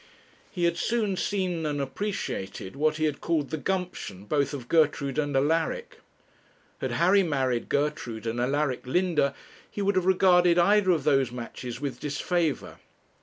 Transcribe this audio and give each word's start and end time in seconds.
He 0.49 0.63
had 0.63 0.77
soon 0.77 1.15
seen 1.15 1.63
and 1.63 1.79
appreciated 1.79 2.75
what 2.75 2.97
he 2.97 3.03
had 3.03 3.21
called 3.21 3.51
the 3.51 3.57
'gumption' 3.57 4.25
both 4.25 4.51
of 4.51 4.67
Gertrude 4.67 5.19
and 5.19 5.37
Alaric. 5.37 5.99
Had 6.79 6.93
Harry 6.93 7.21
married 7.21 7.69
Gertrude, 7.69 8.25
and 8.25 8.39
Alaric 8.41 8.87
Linda, 8.87 9.35
he 9.69 9.83
would 9.83 9.95
have 9.95 10.07
regarded 10.07 10.57
either 10.57 10.89
of 10.89 11.03
those 11.03 11.31
matches 11.31 11.79
with 11.79 11.99
disfavour. 11.99 12.79